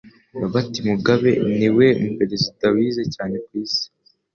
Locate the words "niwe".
1.57-1.87